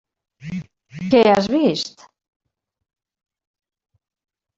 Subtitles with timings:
[1.11, 2.01] Què has vist?